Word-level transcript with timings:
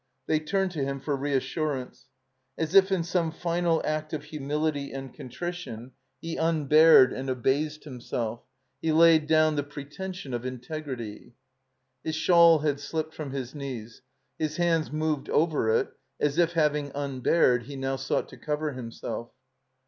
They 0.25 0.39
turned 0.39 0.71
to 0.71 0.83
him 0.83 0.99
for 0.99 1.15
reassurance. 1.15 2.07
As 2.57 2.73
if 2.73 2.91
in 2.91 3.03
some 3.03 3.31
final 3.31 3.83
act 3.85 4.13
of 4.13 4.23
humility 4.23 4.91
and 4.91 5.13
contrition, 5.13 5.91
he 6.19 6.37
tmbared 6.37 7.13
and 7.13 7.29
abased 7.29 7.83
himself, 7.83 8.41
he 8.81 8.91
laid 8.91 9.27
down 9.27 9.57
the 9.57 9.63
pretension 9.63 10.33
of 10.33 10.43
integrity. 10.43 11.35
His 12.03 12.15
shawl 12.15 12.57
had 12.65 12.79
slipped 12.79 13.13
from 13.13 13.29
his 13.29 13.53
knees. 13.53 14.01
His 14.39 14.57
hands 14.57 14.91
moved 14.91 15.29
over 15.29 15.69
it 15.69 15.91
as 16.19 16.39
if, 16.39 16.53
having 16.53 16.89
tmbared, 16.93 17.65
he 17.65 17.75
now 17.75 17.97
sought 17.97 18.27
to 18.29 18.37
cover 18.37 18.71
himself. 18.73 19.29